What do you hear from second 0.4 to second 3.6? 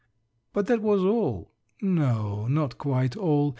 But that was all no, not quite all.